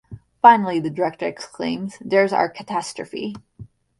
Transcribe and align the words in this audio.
Finally 0.41 0.79
the 0.79 0.89
Director 0.89 1.27
exclaims: 1.27 1.99
There's 2.03 2.33
our 2.33 2.49
catastrophe! 2.49 3.35